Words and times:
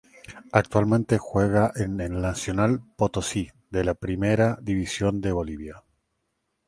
Actualmente 0.51 1.19
juega 1.19 1.71
en 1.75 2.01
el 2.01 2.19
Nacional 2.21 2.81
Potosí 2.95 3.51
de 3.69 3.83
la 3.83 3.93
Primera 3.93 4.57
División 4.59 5.21
de 5.21 5.31
Bolivia. 5.31 5.83